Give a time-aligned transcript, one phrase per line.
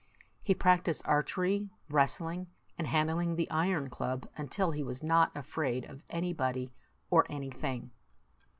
[0.41, 6.01] He practised archery, wrestling, and handling the iron club, until he was not afraid of
[6.09, 6.73] anybody
[7.11, 7.91] or anything.